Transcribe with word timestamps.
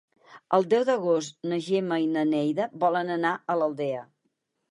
El 0.57 0.63
deu 0.69 0.85
d'agost 0.87 1.35
na 1.51 1.59
Gemma 1.65 1.99
i 2.05 2.09
na 2.15 2.25
Neida 2.31 2.67
volen 2.85 3.13
anar 3.19 3.35
a 3.39 3.59
l'Aldea. 3.63 4.01